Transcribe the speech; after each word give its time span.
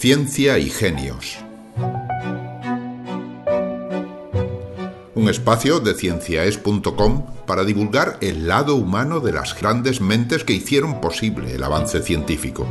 Ciencia 0.00 0.58
y 0.58 0.70
Genios. 0.70 1.36
Un 5.14 5.28
espacio 5.28 5.78
de 5.78 5.92
cienciaes.com 5.92 7.26
para 7.46 7.64
divulgar 7.64 8.16
el 8.22 8.48
lado 8.48 8.76
humano 8.76 9.20
de 9.20 9.32
las 9.32 9.60
grandes 9.60 10.00
mentes 10.00 10.42
que 10.42 10.54
hicieron 10.54 11.02
posible 11.02 11.54
el 11.54 11.62
avance 11.62 12.00
científico. 12.00 12.66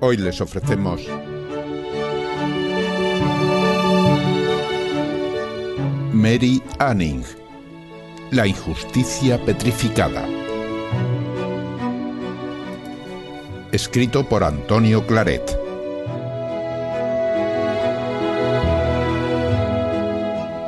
Hoy 0.00 0.18
les 0.18 0.38
ofrecemos 0.42 1.00
Mary 6.12 6.62
Anning, 6.78 7.24
La 8.32 8.46
injusticia 8.46 9.42
petrificada. 9.42 10.35
Escrito 13.76 14.26
por 14.26 14.42
Antonio 14.42 15.06
Claret. 15.06 15.42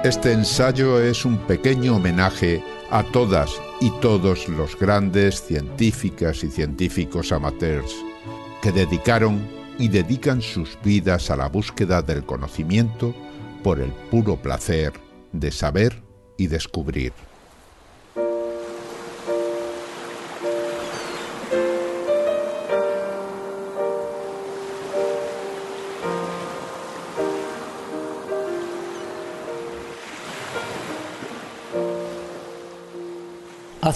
Este 0.04 0.32
ensayo 0.32 1.00
es 1.00 1.24
un 1.24 1.38
pequeño 1.38 1.96
homenaje 1.96 2.62
a 2.90 3.02
todas 3.04 3.50
y 3.80 3.90
todos 4.02 4.46
los 4.50 4.78
grandes 4.78 5.42
científicas 5.42 6.44
y 6.44 6.50
científicos 6.50 7.32
amateurs 7.32 7.96
que 8.60 8.72
dedicaron 8.72 9.40
y 9.78 9.88
dedican 9.88 10.42
sus 10.42 10.76
vidas 10.84 11.30
a 11.30 11.36
la 11.36 11.48
búsqueda 11.48 12.02
del 12.02 12.26
conocimiento 12.26 13.14
por 13.64 13.80
el 13.80 13.90
puro 14.10 14.36
placer 14.36 14.92
de 15.32 15.50
saber 15.50 16.02
y 16.36 16.48
descubrir. 16.48 17.14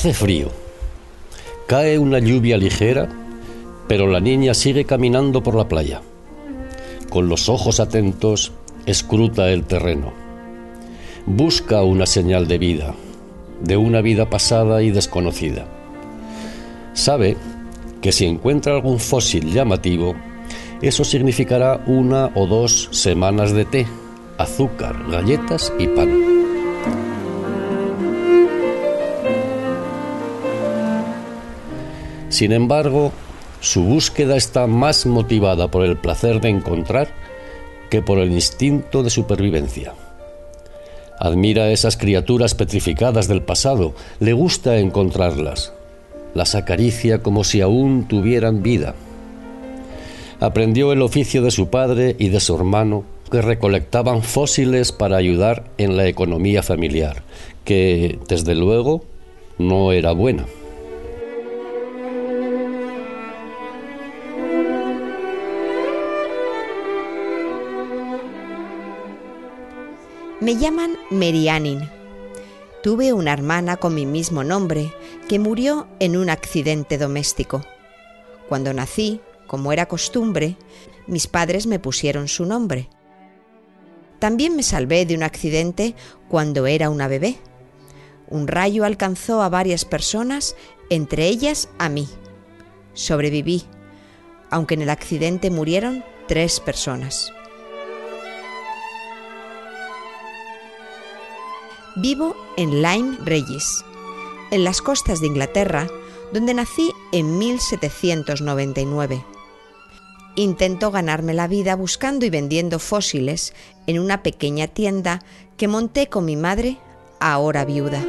Hace 0.03 0.15
frío. 0.15 0.49
Cae 1.69 1.97
una 1.97 2.19
lluvia 2.19 2.59
ligera, 2.59 3.09
pero 3.87 4.09
la 4.09 4.19
niña 4.19 4.53
sigue 4.53 4.85
caminando 4.85 5.45
por 5.45 5.55
la 5.55 5.69
playa. 5.69 6.03
Con 7.09 7.29
los 7.29 7.49
ojos 7.49 7.79
atentos, 7.79 8.51
escruta 8.85 9.51
el 9.51 9.63
terreno. 9.63 10.13
Busca 11.25 11.85
una 11.85 12.07
señal 12.07 12.49
de 12.49 12.59
vida, 12.59 12.97
de 13.61 13.77
una 13.77 14.01
vida 14.01 14.29
pasada 14.29 14.83
y 14.83 14.91
desconocida. 14.91 15.69
Sabe 16.95 17.37
que 18.01 18.11
si 18.11 18.27
encuentra 18.27 18.75
algún 18.75 18.99
fósil 18.99 19.53
llamativo, 19.53 20.17
eso 20.81 21.05
significará 21.05 21.81
una 21.87 22.33
o 22.35 22.49
dos 22.49 22.89
semanas 22.91 23.53
de 23.53 23.67
té, 23.67 23.87
azúcar, 24.37 24.97
galletas 25.09 25.73
y 25.79 25.87
pan. 25.87 26.32
Sin 32.33 32.53
embargo, 32.53 33.13
su 33.61 33.83
búsqueda 33.83 34.37
está 34.37 34.67
más 34.67 35.05
motivada 35.05 35.71
por 35.71 35.85
el 35.85 35.99
placer 35.99 36.41
de 36.41 36.49
encontrar 36.49 37.09
que 37.91 38.01
por 38.01 38.19
el 38.19 38.33
instinto 38.33 39.03
de 39.03 39.11
supervivencia. 39.11 39.93
Admira 41.19 41.65
a 41.65 41.71
esas 41.73 41.99
criaturas 41.99 42.55
petrificadas 42.55 43.29
del 43.29 43.43
pasado, 43.43 43.93
le 44.19 44.33
gusta 44.33 44.79
encontrarlas, 44.79 45.75
las 46.33 46.55
acaricia 46.55 47.23
como 47.23 47.45
si 47.45 47.61
aún 47.61 48.09
tuvieran 48.09 48.63
vida. 48.63 48.95
Aprendió 50.41 50.91
el 50.93 51.03
oficio 51.03 51.43
de 51.43 51.51
su 51.51 51.69
padre 51.69 52.17
y 52.19 52.31
de 52.31 52.41
su 52.41 52.57
hermano, 52.57 53.05
que 53.31 53.43
recolectaban 53.43 54.23
fósiles 54.23 54.91
para 54.91 55.19
ayudar 55.19 55.65
en 55.77 55.99
la 55.99 56.07
economía 56.07 56.63
familiar, 56.63 57.25
que, 57.67 58.19
desde 58.27 58.55
luego, 58.55 59.05
no 59.59 59.93
era 59.93 60.13
buena. 60.13 60.47
Me 70.43 70.57
llaman 70.57 70.99
Merianin. 71.09 71.89
Tuve 72.83 73.13
una 73.13 73.33
hermana 73.33 73.77
con 73.77 73.95
mi 73.95 74.07
mismo 74.07 74.43
nombre 74.43 74.93
que 75.29 75.39
murió 75.39 75.87
en 76.01 76.17
un 76.17 76.31
accidente 76.31 76.99
doméstico. 76.99 77.65
Cuando 78.49 78.73
nací, 78.73 79.21
como 79.47 79.73
era 79.73 79.87
costumbre, 79.87 80.57
mis 81.07 81.29
padres 81.29 81.69
me 81.69 81.79
pusieron 81.79 82.27
su 82.27 82.45
nombre. 82.45 82.89
También 84.19 84.57
me 84.57 84.65
salvé 84.65 85.07
de 85.07 85.15
un 85.15 85.23
accidente 85.23 85.95
cuando 86.29 86.67
era 86.67 86.91
una 86.91 87.07
bebé. 87.07 87.37
Un 88.27 88.49
rayo 88.49 88.85
alcanzó 88.85 89.43
a 89.43 89.49
varias 89.49 89.85
personas, 89.85 90.57
entre 90.91 91.29
ellas 91.29 91.69
a 91.79 91.89
mí. 91.89 92.09
Sobreviví, 92.95 93.63
aunque 94.51 94.75
en 94.75 94.83
el 94.83 94.91
accidente 94.91 95.51
murieron 95.51 96.03
tres 96.27 96.59
personas. 96.59 97.33
Vivo 101.97 102.35
en 102.57 102.81
Lyme 102.81 103.19
Regis, 103.23 103.85
en 104.51 104.65
las 104.65 104.81
costas 104.81 105.21
de 105.21 105.27
Inglaterra, 105.27 105.89
donde 106.33 106.55
nací 106.55 106.91
en 107.13 107.37
1799. 107.37 109.23
Intento 110.35 110.91
ganarme 110.91 111.35
la 111.35 111.49
vida 111.49 111.77
buscando 111.77 112.25
y 112.25 112.31
vendiendo 112.31 112.79
fósiles 112.79 113.53
en 113.87 113.99
una 113.99 114.23
pequeña 114.23 114.69
tienda 114.69 115.23
que 115.59 115.69
monté 115.69 116.07
con 116.07 116.25
mi 116.25 116.35
madre, 116.35 116.79
ahora 117.21 117.67
viuda. 117.67 118.03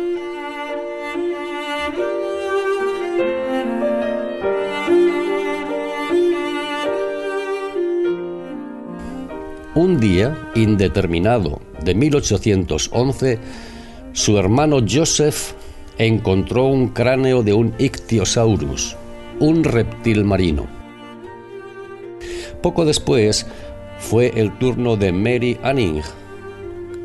Un 9.75 9.99
día 9.99 10.51
indeterminado 10.55 11.59
de 11.83 11.95
1811, 11.95 13.39
su 14.13 14.37
hermano 14.37 14.77
Joseph 14.87 15.53
encontró 15.97 16.65
un 16.65 16.89
cráneo 16.89 17.41
de 17.43 17.53
un 17.53 17.73
Ichthyosaurus, 17.79 18.95
un 19.39 19.63
reptil 19.63 20.23
marino. 20.23 20.67
Poco 22.61 22.85
después 22.85 23.47
fue 23.99 24.31
el 24.35 24.57
turno 24.59 24.95
de 24.95 25.11
Mary 25.11 25.57
Anning, 25.63 26.01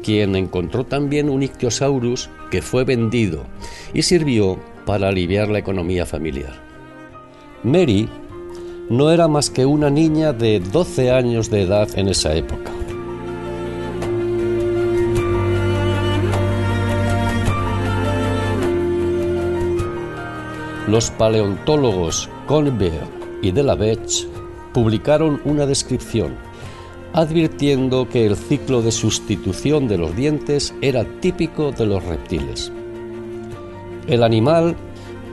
quien 0.03 0.37
encontró 0.37 0.85
también 0.85 1.31
un 1.31 1.43
Ichthyosaurus 1.43 2.29
que 2.51 2.63
fue 2.63 2.85
vendido 2.85 3.45
y 3.95 4.03
sirvió 4.03 4.59
para 4.85 5.09
aliviar 5.09 5.49
la 5.49 5.59
economía 5.59 6.05
familiar. 6.05 6.55
Mary 7.63 8.09
no 8.91 9.11
era 9.11 9.29
más 9.29 9.51
que 9.51 9.67
una 9.67 9.91
niña 9.91 10.33
de 10.33 10.61
12 10.61 11.11
años 11.11 11.51
de 11.51 11.63
edad 11.63 11.89
en 11.99 12.09
esa 12.09 12.35
época. 12.35 12.78
Los 20.89 21.11
paleontólogos 21.11 22.31
Conberg 22.47 23.11
y 23.43 23.53
Delavech 23.53 24.27
publicaron 24.73 25.39
una 25.45 25.67
descripción 25.67 26.35
advirtiendo 27.13 28.09
que 28.09 28.25
el 28.25 28.37
ciclo 28.37 28.81
de 28.81 28.91
sustitución 28.91 29.87
de 29.87 29.99
los 29.99 30.17
dientes 30.17 30.75
era 30.81 31.05
típico 31.21 31.73
de 31.73 31.85
los 31.85 32.03
reptiles. 32.05 32.73
El 34.07 34.23
animal 34.23 34.77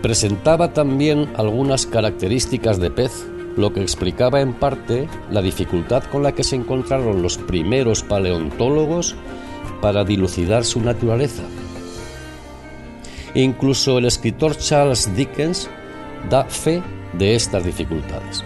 presentaba 0.02 0.74
también 0.74 1.30
algunas 1.38 1.86
características 1.86 2.78
de 2.78 2.92
pez, 2.92 3.26
lo 3.56 3.72
que 3.72 3.82
explicaba 3.82 4.42
en 4.42 4.56
parte 4.56 5.08
la 5.32 5.42
dificultad 5.42 6.04
con 6.04 6.22
la 6.22 6.34
que 6.34 6.44
se 6.44 6.58
encontraron 6.58 7.22
los 7.22 7.38
primeros 7.38 8.04
paleontólogos 8.04 9.16
para 9.80 10.04
dilucidar 10.04 10.66
su 10.66 10.82
naturaleza. 10.82 11.44
Incluso 13.36 13.98
el 13.98 14.06
escritor 14.06 14.58
Charles 14.58 15.14
Dickens 15.14 15.70
da 16.30 16.46
fe 16.46 16.82
de 17.14 17.36
estas 17.36 17.66
dificultades. 17.66 18.44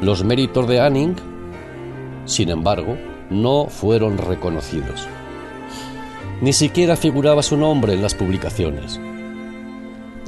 Los 0.00 0.22
méritos 0.22 0.68
de 0.68 0.80
Anning, 0.80 1.16
sin 2.26 2.50
embargo, 2.50 2.96
no 3.30 3.66
fueron 3.66 4.18
reconocidos. 4.18 5.08
Ni 6.40 6.52
siquiera 6.52 6.96
figuraba 6.96 7.42
su 7.42 7.56
nombre 7.56 7.94
en 7.94 8.02
las 8.02 8.14
publicaciones. 8.14 9.00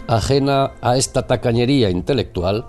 Ajena 0.09 0.73
a 0.81 0.97
esta 0.97 1.29
tacañería 1.29 1.91
intelectual, 1.91 2.67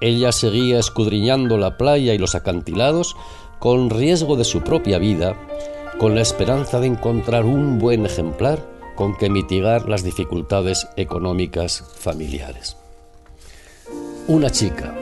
ella 0.00 0.32
seguía 0.32 0.78
escudriñando 0.78 1.58
la 1.58 1.76
playa 1.76 2.14
y 2.14 2.18
los 2.18 2.34
acantilados 2.34 3.14
con 3.58 3.90
riesgo 3.90 4.36
de 4.36 4.44
su 4.44 4.62
propia 4.62 4.98
vida, 4.98 5.36
con 5.98 6.14
la 6.14 6.22
esperanza 6.22 6.80
de 6.80 6.86
encontrar 6.86 7.44
un 7.44 7.78
buen 7.78 8.06
ejemplar 8.06 8.75
con 8.96 9.16
que 9.16 9.30
mitigar 9.30 9.88
las 9.88 10.02
dificultades 10.02 10.88
económicas 10.96 11.84
familiares. 11.98 12.76
Una 14.26 14.50
chica, 14.50 14.92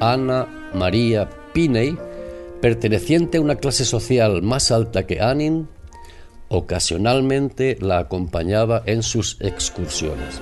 Ana 0.00 0.70
María 0.74 1.30
Piney, 1.54 1.96
perteneciente 2.60 3.38
a 3.38 3.40
una 3.40 3.56
clase 3.56 3.84
social 3.84 4.42
más 4.42 4.70
alta 4.70 5.06
que 5.06 5.20
Annin, 5.20 5.68
ocasionalmente 6.48 7.78
la 7.80 7.98
acompañaba 7.98 8.82
en 8.84 9.02
sus 9.02 9.38
excursiones. 9.40 10.40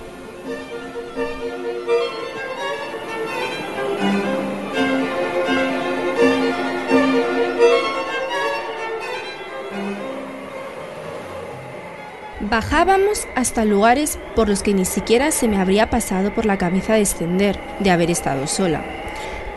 Bajábamos 12.52 13.28
hasta 13.34 13.64
lugares 13.64 14.18
por 14.36 14.50
los 14.50 14.62
que 14.62 14.74
ni 14.74 14.84
siquiera 14.84 15.30
se 15.30 15.48
me 15.48 15.56
habría 15.56 15.88
pasado 15.88 16.34
por 16.34 16.44
la 16.44 16.58
cabeza 16.58 16.92
descender, 16.92 17.58
de 17.80 17.90
haber 17.90 18.10
estado 18.10 18.46
sola. 18.46 18.84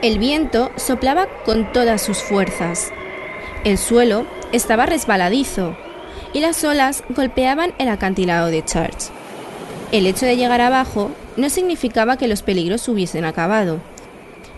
El 0.01 0.17
viento 0.17 0.71
soplaba 0.77 1.27
con 1.43 1.73
todas 1.73 2.01
sus 2.01 2.19
fuerzas. 2.19 2.93
El 3.65 3.77
suelo 3.77 4.25
estaba 4.53 4.85
resbaladizo 4.85 5.75
y 6.31 6.39
las 6.39 6.63
olas 6.63 7.03
golpeaban 7.09 7.73
el 7.79 7.89
acantilado 7.89 8.47
de 8.47 8.63
Church. 8.63 9.09
El 9.91 10.07
hecho 10.07 10.25
de 10.25 10.37
llegar 10.37 10.61
abajo 10.61 11.11
no 11.35 11.49
significaba 11.49 12.15
que 12.15 12.29
los 12.29 12.43
peligros 12.43 12.87
hubiesen 12.87 13.25
acabado. 13.25 13.81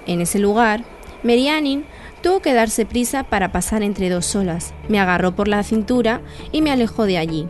En 0.06 0.22
ese 0.22 0.38
lugar, 0.38 0.84
Merianin 1.24 1.86
tuvo 2.22 2.40
que 2.42 2.54
darse 2.54 2.86
prisa 2.86 3.24
para 3.24 3.52
pasar 3.52 3.82
entre 3.82 4.12
dos 4.12 4.36
olas, 4.36 4.76
me 4.90 5.00
agarró 5.00 5.36
por 5.36 5.48
la 5.48 5.64
cintura 5.64 6.22
y 6.52 6.62
me 6.62 6.70
alejó 6.70 7.08
de 7.08 7.18
allí. 7.18 7.48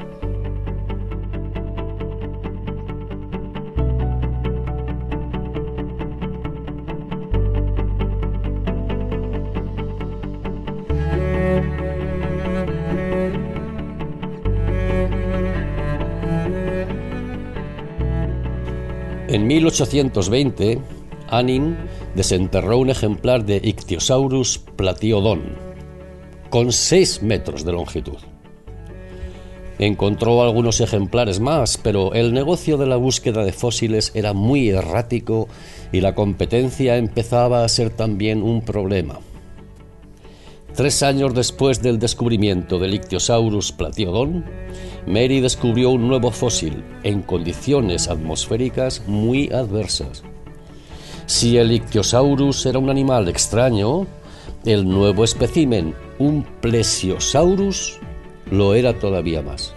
En 19.37 19.45
1820, 19.45 20.79
Annin 21.29 21.77
desenterró 22.15 22.79
un 22.79 22.89
ejemplar 22.89 23.45
de 23.45 23.57
Ichthyosaurus 23.63 24.57
platiodon, 24.57 25.43
con 26.49 26.71
6 26.71 27.21
metros 27.21 27.63
de 27.63 27.71
longitud. 27.71 28.17
Encontró 29.77 30.41
algunos 30.41 30.81
ejemplares 30.81 31.39
más, 31.39 31.77
pero 31.77 32.15
el 32.15 32.33
negocio 32.33 32.77
de 32.77 32.87
la 32.87 32.95
búsqueda 32.95 33.45
de 33.45 33.53
fósiles 33.53 34.11
era 34.15 34.33
muy 34.33 34.69
errático 34.69 35.47
y 35.91 36.01
la 36.01 36.15
competencia 36.15 36.97
empezaba 36.97 37.63
a 37.63 37.69
ser 37.69 37.91
también 37.91 38.41
un 38.41 38.63
problema. 38.63 39.19
Tres 40.77 41.01
años 41.01 41.33
después 41.33 41.81
del 41.81 41.97
descubrimiento 41.97 42.77
del 42.77 42.93
Ichthyosaurus 42.93 43.71
platiodon, 43.71 44.45
Mary 45.07 45.39
descubrió 45.39 45.89
un 45.89 46.07
nuevo 46.07 46.29
fósil 46.29 46.83
en 47.01 47.23
condiciones 47.23 48.07
atmosféricas 48.07 49.01
muy 49.07 49.51
adversas. 49.51 50.21
Si 51.25 51.57
el 51.57 51.71
Ichthyosaurus 51.71 52.67
era 52.67 52.77
un 52.77 52.91
animal 52.91 53.27
extraño, 53.27 54.05
el 54.65 54.87
nuevo 54.87 55.23
espécimen, 55.23 55.95
un 56.19 56.43
Plesiosaurus, 56.61 57.97
lo 58.51 58.75
era 58.75 58.99
todavía 58.99 59.41
más. 59.41 59.73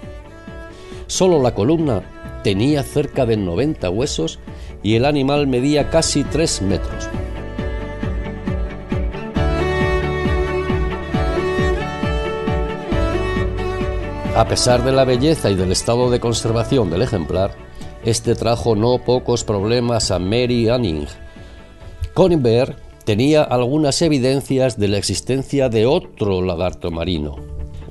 Solo 1.07 1.41
la 1.41 1.55
columna 1.55 2.03
tenía 2.45 2.83
cerca 2.83 3.25
de 3.25 3.39
90 3.39 3.89
huesos 3.89 4.39
y 4.83 4.97
el 4.97 5.07
animal 5.07 5.47
medía 5.47 5.89
casi 5.89 6.25
3 6.25 6.61
metros. 6.61 7.09
A 14.37 14.47
pesar 14.47 14.85
de 14.85 14.93
la 14.93 15.05
belleza 15.05 15.51
y 15.51 15.57
del 15.57 15.73
estado 15.73 16.09
de 16.09 16.21
conservación 16.21 16.89
del 16.89 17.03
ejemplar, 17.03 17.51
este 18.05 18.37
trajo 18.37 18.77
no 18.77 18.99
pocos 19.05 19.43
problemas 19.43 20.13
a 20.13 20.21
Mary 20.21 20.69
Anning. 20.69 21.07
Coningberg 22.15 22.77
tenía 23.05 23.43
algunas 23.43 24.01
evidencias 24.03 24.79
de 24.79 24.87
la 24.87 24.99
existencia 24.99 25.69
de 25.69 25.85
otro 25.85 26.43
lagarto 26.43 26.93
marino, 26.93 27.37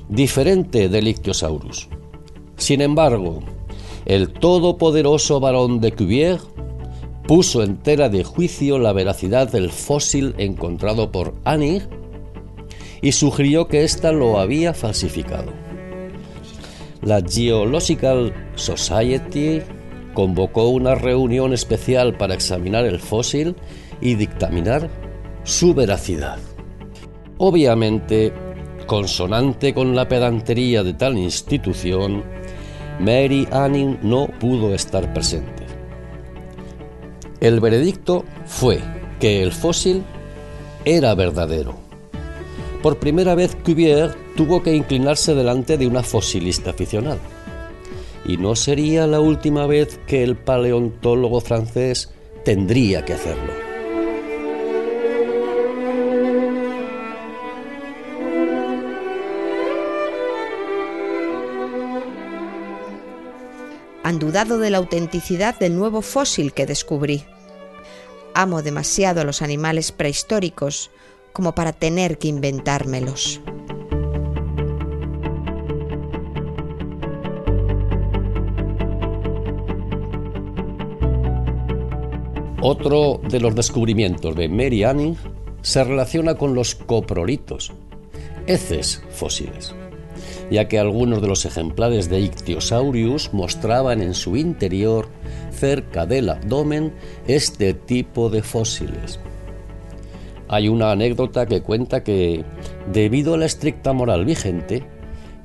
diferente 0.08 0.88
del 0.88 1.08
Ichthyosaurus. 1.08 1.88
Sin 2.56 2.80
embargo, 2.80 3.40
el 4.06 4.32
todopoderoso 4.32 5.40
barón 5.40 5.80
de 5.80 5.92
Cuvier 5.92 6.38
puso 7.28 7.62
entera 7.62 8.08
de 8.08 8.24
juicio 8.24 8.78
la 8.78 8.94
veracidad 8.94 9.52
del 9.52 9.70
fósil 9.70 10.34
encontrado 10.38 11.12
por 11.12 11.34
Anning 11.44 11.82
y 13.02 13.12
sugirió 13.12 13.68
que 13.68 13.84
ésta 13.84 14.10
lo 14.10 14.40
había 14.40 14.72
falsificado 14.72 15.69
la 17.02 17.22
Geological 17.22 18.32
Society 18.54 19.62
convocó 20.14 20.68
una 20.68 20.94
reunión 20.94 21.52
especial 21.52 22.16
para 22.16 22.34
examinar 22.34 22.84
el 22.84 23.00
fósil 23.00 23.56
y 24.00 24.14
dictaminar 24.16 24.90
su 25.44 25.74
veracidad. 25.74 26.38
Obviamente, 27.38 28.32
consonante 28.86 29.72
con 29.72 29.94
la 29.96 30.08
pedantería 30.08 30.82
de 30.82 30.94
tal 30.94 31.16
institución, 31.16 32.22
Mary 32.98 33.48
Anning 33.50 33.98
no 34.02 34.26
pudo 34.26 34.74
estar 34.74 35.12
presente. 35.14 35.64
El 37.40 37.60
veredicto 37.60 38.24
fue 38.44 38.80
que 39.18 39.42
el 39.42 39.52
fósil 39.52 40.02
era 40.84 41.14
verdadero. 41.14 41.74
Por 42.82 42.98
primera 42.98 43.34
vez 43.34 43.56
Cuvier 43.64 44.14
tuvo 44.40 44.62
que 44.62 44.74
inclinarse 44.74 45.34
delante 45.34 45.76
de 45.76 45.86
una 45.86 46.02
fosilista 46.02 46.70
aficionada. 46.70 47.20
Y 48.24 48.38
no 48.38 48.56
sería 48.56 49.06
la 49.06 49.20
última 49.20 49.66
vez 49.66 50.00
que 50.06 50.22
el 50.22 50.34
paleontólogo 50.34 51.42
francés 51.42 52.08
tendría 52.42 53.04
que 53.04 53.12
hacerlo. 53.12 53.52
Han 64.02 64.18
dudado 64.18 64.58
de 64.58 64.70
la 64.70 64.78
autenticidad 64.78 65.58
del 65.58 65.76
nuevo 65.76 66.00
fósil 66.00 66.54
que 66.54 66.64
descubrí. 66.64 67.24
Amo 68.32 68.62
demasiado 68.62 69.20
a 69.20 69.24
los 69.24 69.42
animales 69.42 69.92
prehistóricos 69.92 70.90
como 71.34 71.54
para 71.54 71.74
tener 71.74 72.16
que 72.16 72.28
inventármelos. 72.28 73.42
Otro 82.62 83.22
de 83.26 83.40
los 83.40 83.54
descubrimientos 83.54 84.36
de 84.36 84.46
Mary 84.50 84.84
Anning 84.84 85.16
se 85.62 85.82
relaciona 85.82 86.34
con 86.34 86.54
los 86.54 86.74
coprolitos, 86.74 87.72
heces 88.46 89.02
fósiles, 89.08 89.74
ya 90.50 90.68
que 90.68 90.78
algunos 90.78 91.22
de 91.22 91.28
los 91.28 91.46
ejemplares 91.46 92.10
de 92.10 92.20
Ichthyosaurus 92.20 93.32
mostraban 93.32 94.02
en 94.02 94.12
su 94.12 94.36
interior, 94.36 95.08
cerca 95.50 96.04
del 96.04 96.28
abdomen, 96.28 96.92
este 97.26 97.72
tipo 97.72 98.28
de 98.28 98.42
fósiles. 98.42 99.20
Hay 100.46 100.68
una 100.68 100.90
anécdota 100.90 101.46
que 101.46 101.62
cuenta 101.62 102.04
que, 102.04 102.44
debido 102.92 103.34
a 103.34 103.38
la 103.38 103.46
estricta 103.46 103.94
moral 103.94 104.26
vigente, 104.26 104.84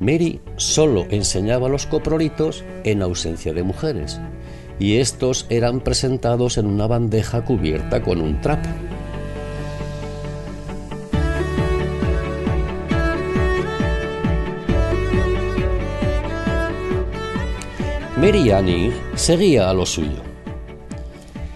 Mary 0.01 0.41
solo 0.57 1.05
enseñaba 1.09 1.69
los 1.69 1.85
coprolitos 1.85 2.65
en 2.83 3.01
ausencia 3.01 3.53
de 3.53 3.63
mujeres, 3.63 4.19
y 4.79 4.97
estos 4.97 5.45
eran 5.49 5.79
presentados 5.79 6.57
en 6.57 6.65
una 6.65 6.87
bandeja 6.87 7.43
cubierta 7.43 8.01
con 8.01 8.21
un 8.21 8.41
trapo. 8.41 8.69
Mary 18.17 18.49
Anning 18.49 18.91
seguía 19.15 19.69
a 19.69 19.73
lo 19.73 19.85
suyo. 19.85 20.23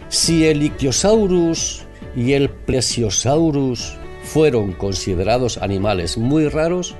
Si 0.09 0.45
el 0.45 0.61
Ichthyosaurus 0.61 1.85
y 2.15 2.33
el 2.33 2.49
Plesiosaurus 2.49 3.97
fueron 4.23 4.73
considerados 4.73 5.57
animales 5.57 6.17
muy 6.17 6.47
raros, 6.47 6.95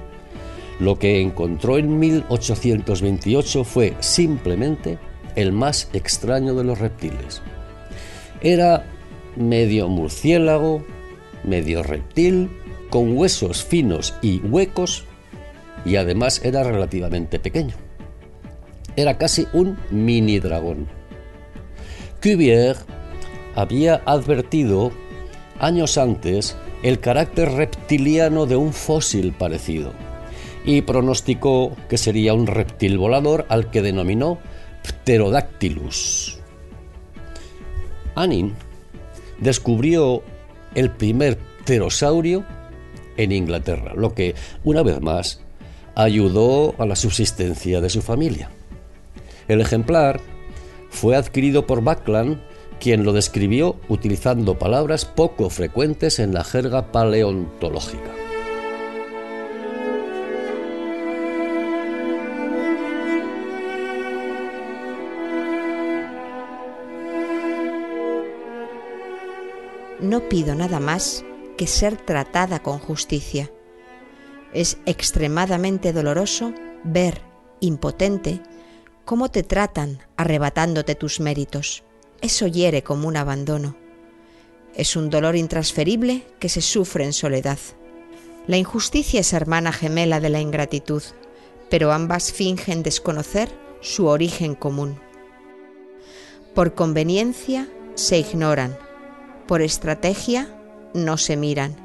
lo 0.80 0.98
que 0.98 1.22
encontró 1.22 1.78
en 1.78 2.00
1828 2.00 3.64
fue 3.64 3.96
simplemente 4.00 4.98
el 5.36 5.52
más 5.52 5.90
extraño 5.94 6.56
de 6.56 6.64
los 6.64 6.80
reptiles. 6.80 7.42
Era 8.42 8.86
medio 9.36 9.88
murciélago, 9.88 10.84
medio 11.44 11.84
reptil, 11.84 12.50
con 12.90 13.16
huesos 13.16 13.64
finos 13.64 14.14
y 14.22 14.40
huecos, 14.40 15.06
y 15.86 15.96
además 15.96 16.42
era 16.44 16.64
relativamente 16.64 17.40
pequeño. 17.40 17.76
Era 18.96 19.18
casi 19.18 19.48
un 19.54 19.78
mini 19.92 20.40
dragón. 20.40 20.88
Cuvier 22.22 22.76
había 23.56 24.02
advertido 24.06 24.92
años 25.60 25.98
antes 25.98 26.56
el 26.84 27.00
carácter 27.00 27.52
reptiliano 27.52 28.46
de 28.46 28.56
un 28.56 28.74
fósil 28.74 29.34
parecido 29.34 29.94
y 30.66 30.82
pronosticó 30.82 31.76
que 31.88 31.98
sería 31.98 32.34
un 32.34 32.48
reptil 32.48 32.98
volador 32.98 33.46
al 33.50 33.70
que 33.72 33.82
denominó 33.82 34.40
Pterodactylus. 34.84 36.40
Anin 38.16 38.56
descubrió 39.40 40.24
el 40.76 40.92
primer 40.92 41.38
pterosaurio 41.66 42.46
en 43.18 43.32
Inglaterra, 43.32 43.94
lo 43.96 44.14
que, 44.14 44.36
una 44.64 44.84
vez 44.84 45.02
más, 45.02 45.42
ayudó 45.96 46.76
a 46.78 46.86
la 46.86 46.96
subsistencia 46.96 47.82
de 47.82 47.90
su 47.90 48.02
familia. 48.02 48.50
El 49.48 49.62
ejemplar 49.62 50.22
fue 50.90 51.16
adquirido 51.16 51.66
por 51.66 51.82
Buckland, 51.82 52.40
quien 52.80 53.04
lo 53.04 53.14
describió 53.14 53.76
utilizando 53.90 54.58
palabras 54.58 55.06
poco 55.06 55.50
frecuentes 55.50 56.20
en 56.20 56.34
la 56.34 56.44
jerga 56.44 56.92
paleontológica. 56.92 58.19
No 70.10 70.28
pido 70.28 70.56
nada 70.56 70.80
más 70.80 71.24
que 71.58 71.68
ser 71.68 71.98
tratada 71.98 72.64
con 72.64 72.80
justicia. 72.80 73.52
Es 74.54 74.78
extremadamente 74.86 75.94
doloroso 75.94 76.54
ver, 76.84 77.22
impotente, 77.60 78.42
cómo 79.06 79.30
te 79.30 79.44
tratan 79.44 80.00
arrebatándote 80.18 80.96
tus 80.96 81.20
méritos. 81.20 81.84
Eso 82.22 82.48
hiere 82.48 82.84
como 82.84 83.08
un 83.08 83.18
abandono. 83.18 83.76
Es 84.76 84.96
un 84.96 85.10
dolor 85.10 85.36
intransferible 85.36 86.26
que 86.40 86.50
se 86.50 86.62
sufre 86.62 87.06
en 87.06 87.14
soledad. 87.14 87.60
La 88.48 88.58
injusticia 88.58 89.20
es 89.20 89.34
hermana 89.34 89.72
gemela 89.72 90.20
de 90.20 90.30
la 90.30 90.42
ingratitud, 90.42 91.04
pero 91.70 91.92
ambas 91.92 92.32
fingen 92.32 92.84
desconocer 92.84 93.50
su 93.82 94.08
origen 94.08 94.56
común. 94.56 95.00
Por 96.56 96.74
conveniencia 96.74 97.68
se 97.96 98.18
ignoran, 98.18 98.78
por 99.50 99.64
estrategia 99.64 100.48
no 100.94 101.18
se 101.18 101.36
miran. 101.36 101.76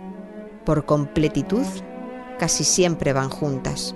Por 0.67 0.85
completitud 0.85 1.65
casi 2.39 2.63
siempre 2.63 3.15
van 3.15 3.31
juntas. 3.31 3.95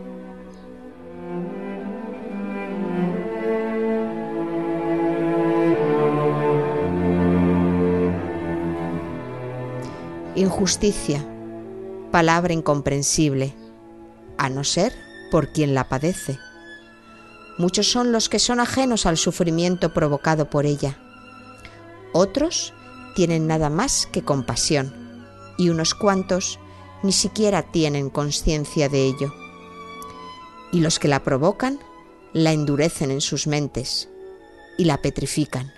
Injusticia, 10.35 11.23
palabra 12.11 12.55
incomprensible, 12.55 13.55
a 14.39 14.49
no 14.49 14.65
ser 14.65 14.95
por 15.31 15.53
quien 15.53 15.75
la 15.75 15.91
padece. 15.91 16.39
Muchos 17.59 17.87
son 17.87 18.13
los 18.13 18.31
que 18.31 18.39
son 18.39 18.61
ajenos 18.61 19.05
al 19.05 19.19
sufrimiento 19.19 19.93
provocado 19.93 20.49
por 20.49 20.65
ella. 20.65 20.97
Otros 22.15 22.73
tienen 23.19 23.49
nada 23.49 23.69
más 23.69 24.07
que 24.07 24.23
compasión 24.23 24.95
y 25.59 25.71
unos 25.71 25.93
cuantos 25.93 26.61
ni 27.03 27.11
siquiera 27.11 27.65
tienen 27.65 28.11
conciencia 28.11 28.89
de 28.89 29.07
ello. 29.07 29.35
Y 30.71 30.79
los 30.79 31.01
que 31.01 31.09
la 31.09 31.25
provocan 31.25 31.81
la 32.33 32.53
endurecen 32.53 33.11
en 33.11 33.21
sus 33.21 33.49
mentes 33.49 34.09
y 34.79 34.85
la 34.85 35.03
petrifican. 35.03 35.73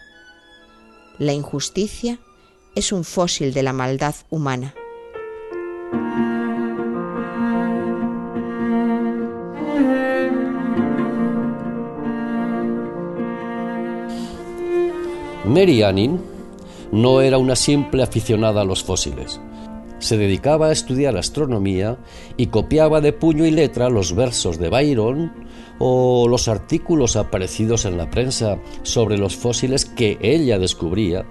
La 1.16 1.32
injusticia 1.32 2.18
es 2.74 2.92
un 2.92 3.04
fósil 3.04 3.54
de 3.54 3.62
la 3.62 3.72
maldad 3.72 4.16
humana. 4.28 4.74
Mary 15.46 15.82
Annin 15.82 16.29
no 16.92 17.20
era 17.20 17.38
una 17.38 17.56
simple 17.56 18.02
aficionada 18.02 18.62
a 18.62 18.64
los 18.64 18.82
fósiles. 18.82 19.40
Se 19.98 20.16
dedicaba 20.16 20.68
a 20.68 20.72
estudiar 20.72 21.16
astronomía 21.16 21.98
y 22.36 22.46
copiaba 22.46 23.00
de 23.00 23.12
puño 23.12 23.44
y 23.44 23.50
letra 23.50 23.90
los 23.90 24.14
versos 24.14 24.58
de 24.58 24.70
Byron 24.70 25.32
o 25.78 26.26
los 26.28 26.48
artículos 26.48 27.16
aparecidos 27.16 27.84
en 27.84 27.98
la 27.98 28.10
prensa 28.10 28.58
sobre 28.82 29.18
los 29.18 29.36
fósiles 29.36 29.84
que 29.84 30.18
ella 30.22 30.58
descubría, 30.58 31.26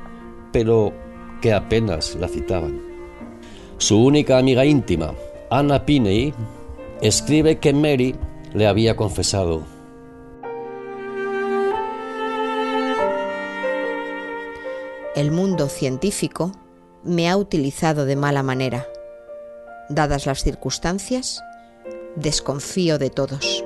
pero 0.52 0.94
que 1.42 1.54
apenas 1.54 2.16
la 2.16 2.28
citaban. 2.28 2.82
Su 3.80 4.04
única 4.04 4.38
amiga 4.38 4.66
íntima, 4.66 5.14
Anna 5.50 5.86
Pinney, 5.86 6.34
escribe 7.02 7.58
que 7.58 7.74
Mary 7.74 8.16
le 8.54 8.68
había 8.68 8.96
confesado 8.96 9.64
el 15.20 15.32
mundo 15.32 15.68
científico 15.68 16.54
me 17.04 17.30
ha 17.30 17.36
utilizado 17.36 18.06
de 18.06 18.16
mala 18.16 18.42
manera. 18.42 18.88
Dadas 19.90 20.26
las 20.26 20.44
circunstancias, 20.44 21.44
desconfío 22.16 22.98
de 22.98 23.10
todos. 23.10 23.66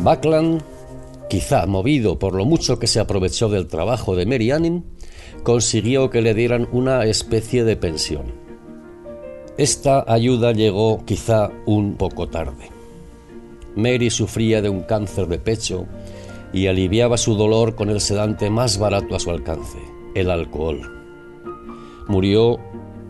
Buckland, 0.00 0.60
quizá 1.30 1.64
movido 1.66 2.18
por 2.18 2.34
lo 2.34 2.44
mucho 2.44 2.80
que 2.80 2.88
se 2.88 2.98
aprovechó 2.98 3.48
del 3.48 3.68
trabajo 3.68 4.16
de 4.16 4.26
Mary 4.26 4.50
Anning, 4.50 4.84
consiguió 5.44 6.10
que 6.10 6.20
le 6.20 6.34
dieran 6.34 6.68
una 6.72 7.04
especie 7.04 7.62
de 7.62 7.76
pensión. 7.76 8.41
Esta 9.58 10.04
ayuda 10.10 10.52
llegó 10.52 11.04
quizá 11.04 11.50
un 11.66 11.96
poco 11.96 12.28
tarde. 12.28 12.70
Mary 13.76 14.08
sufría 14.08 14.62
de 14.62 14.70
un 14.70 14.82
cáncer 14.82 15.26
de 15.26 15.38
pecho 15.38 15.86
y 16.52 16.68
aliviaba 16.68 17.18
su 17.18 17.34
dolor 17.34 17.74
con 17.74 17.90
el 17.90 18.00
sedante 18.00 18.48
más 18.48 18.78
barato 18.78 19.14
a 19.14 19.20
su 19.20 19.30
alcance, 19.30 19.78
el 20.14 20.30
alcohol. 20.30 20.80
Murió 22.08 22.58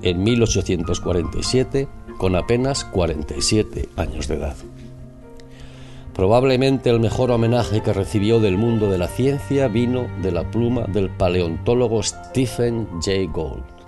en 0.03 0.23
1847 0.23 1.89
con 2.19 2.35
apenas 2.35 2.85
47 2.85 3.89
años 3.97 4.27
de 4.27 4.35
edad. 4.35 4.57
Probablemente 6.13 6.91
el 6.91 7.01
mejor 7.01 7.31
homenaje 7.31 7.83
que 7.83 7.93
recibió 7.93 8.39
del 8.41 8.59
mundo 8.59 8.91
de 8.91 8.99
la 8.99 9.09
ciencia 9.09 9.69
vino 9.69 10.09
de 10.23 10.33
la 10.33 10.51
pluma 10.51 10.83
del 10.83 11.09
paleontólogo 11.09 12.03
Stephen 12.03 12.89
Jay 13.01 13.27
Gould. 13.27 13.82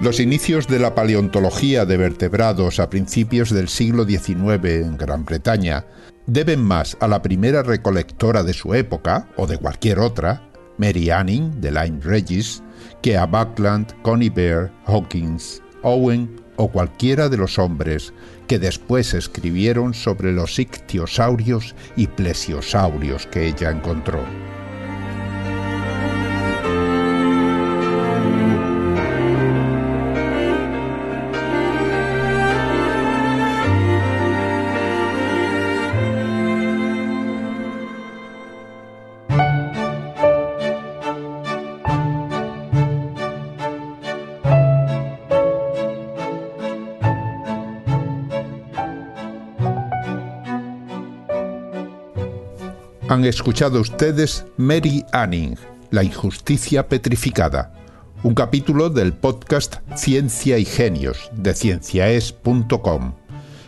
Los 0.00 0.18
inicios 0.18 0.66
de 0.66 0.78
la 0.78 0.94
paleontología 0.94 1.84
de 1.84 1.98
vertebrados 1.98 2.80
a 2.80 2.88
principios 2.88 3.50
del 3.50 3.68
siglo 3.68 4.06
XIX 4.06 4.64
en 4.64 4.96
Gran 4.96 5.26
Bretaña 5.26 5.84
deben 6.24 6.62
más 6.62 6.96
a 7.00 7.06
la 7.06 7.20
primera 7.20 7.62
recolectora 7.62 8.42
de 8.42 8.54
su 8.54 8.72
época, 8.72 9.28
o 9.36 9.46
de 9.46 9.58
cualquier 9.58 9.98
otra, 9.98 10.48
Mary 10.78 11.10
Anning 11.10 11.60
de 11.60 11.70
Lyme 11.70 12.00
Regis, 12.00 12.62
que 13.02 13.18
a 13.18 13.26
Buckland, 13.26 13.92
Connie 14.00 14.30
Bear, 14.30 14.72
Hawkins, 14.86 15.62
Owen 15.82 16.34
o 16.56 16.68
cualquiera 16.68 17.28
de 17.28 17.36
los 17.36 17.58
hombres 17.58 18.14
que 18.48 18.58
después 18.58 19.12
escribieron 19.12 19.92
sobre 19.92 20.32
los 20.32 20.58
ictiosaurios 20.58 21.74
y 21.96 22.06
plesiosaurios 22.06 23.26
que 23.26 23.48
ella 23.48 23.70
encontró. 23.70 24.24
Han 53.20 53.26
escuchado 53.26 53.82
ustedes 53.82 54.46
Mary 54.56 55.04
Anning, 55.12 55.54
La 55.90 56.02
injusticia 56.02 56.88
petrificada, 56.88 57.74
un 58.22 58.34
capítulo 58.34 58.88
del 58.88 59.12
podcast 59.12 59.76
Ciencia 59.94 60.56
y 60.56 60.64
Genios 60.64 61.30
de 61.34 61.52
cienciaes.com, 61.52 63.12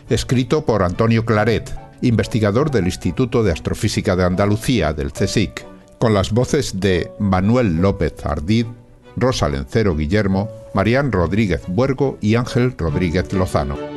escrito 0.09 0.65
por 0.65 0.81
Antonio 0.81 1.23
Claret 1.23 1.71
investigador 2.01 2.71
del 2.71 2.85
Instituto 2.85 3.43
de 3.43 3.51
Astrofísica 3.51 4.15
de 4.15 4.23
Andalucía, 4.23 4.91
del 4.91 5.11
CSIC, 5.11 5.63
con 5.99 6.15
las 6.15 6.31
voces 6.31 6.79
de 6.79 7.11
Manuel 7.19 7.75
López 7.75 8.25
Ardid, 8.25 8.65
Rosa 9.15 9.49
Lencero 9.49 9.95
Guillermo, 9.95 10.49
Marían 10.73 11.11
Rodríguez 11.11 11.61
Buergo 11.67 12.17
y 12.21 12.33
Ángel 12.33 12.73
Rodríguez 12.75 13.31
Lozano. 13.33 13.92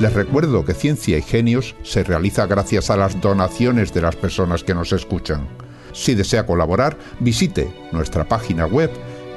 Les 0.00 0.12
recuerdo 0.12 0.64
que 0.64 0.74
Ciencia 0.74 1.18
y 1.18 1.22
Genios 1.22 1.74
se 1.82 2.04
realiza 2.04 2.46
gracias 2.46 2.88
a 2.90 2.96
las 2.96 3.20
donaciones 3.20 3.92
de 3.92 4.00
las 4.00 4.14
personas 4.14 4.62
que 4.62 4.74
nos 4.74 4.92
escuchan. 4.92 5.48
Si 5.92 6.14
desea 6.14 6.46
colaborar, 6.46 6.96
visite 7.18 7.72
nuestra 7.90 8.24
página 8.24 8.66
web 8.66 8.90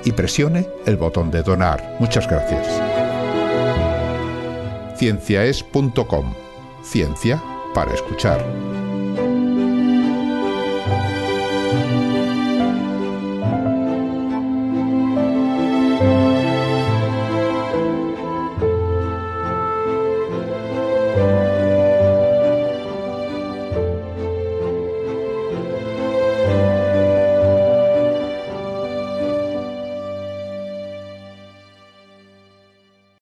y 0.06 0.12
presione 0.12 0.68
el 0.86 0.98
botón 0.98 1.32
de 1.32 1.42
donar. 1.42 1.98
Muchas 2.00 2.28
gracias. 2.28 2.68
Cienciaes.com. 4.98 6.34
Ciencia 6.84 7.42
para 7.74 7.94
escuchar. 7.94 8.46